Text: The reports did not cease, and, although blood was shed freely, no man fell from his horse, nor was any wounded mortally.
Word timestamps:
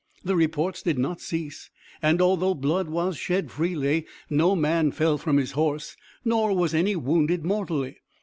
The 0.23 0.35
reports 0.35 0.81
did 0.81 0.97
not 0.97 1.21
cease, 1.21 1.69
and, 2.01 2.23
although 2.23 2.55
blood 2.55 2.89
was 2.89 3.17
shed 3.19 3.51
freely, 3.51 4.07
no 4.31 4.55
man 4.55 4.89
fell 4.89 5.19
from 5.19 5.37
his 5.37 5.51
horse, 5.51 5.95
nor 6.25 6.55
was 6.57 6.73
any 6.73 6.95
wounded 6.95 7.45
mortally. 7.45 7.97